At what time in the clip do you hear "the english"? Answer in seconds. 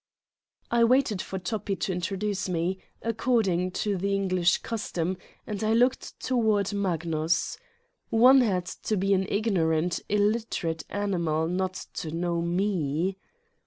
4.01-4.57